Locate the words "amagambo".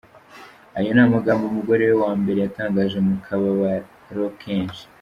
1.05-1.43